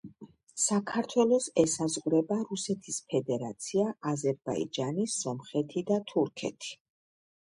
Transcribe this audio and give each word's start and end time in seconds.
საქართველოს 0.61 1.49
ესაზღვრება 1.63 2.37
რუსეთის 2.53 2.97
ფედერაცია 3.11 3.85
აზერბაიჯანი 4.13 5.05
სომხეთი 5.17 5.87
და 5.91 5.99
თურქეთი 6.13 6.73